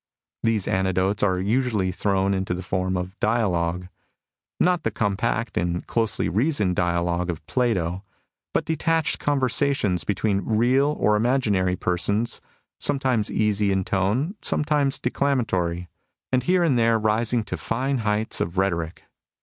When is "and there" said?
16.63-16.97